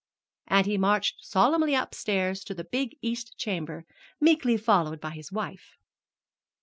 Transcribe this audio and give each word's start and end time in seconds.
And 0.47 0.65
he 0.65 0.79
marched 0.79 1.23
solemnly 1.23 1.75
upstairs 1.75 2.43
to 2.45 2.55
the 2.55 2.63
big 2.63 2.97
east 3.03 3.37
chamber, 3.37 3.85
meekly 4.19 4.57
followed 4.57 4.99
by 4.99 5.11
his 5.11 5.31
wife. 5.31 5.77